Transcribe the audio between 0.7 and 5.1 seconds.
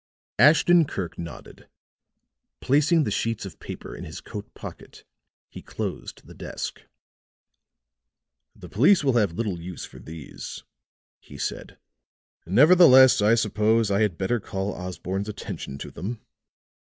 Kirk nodded; placing the sheets of paper in his coat pocket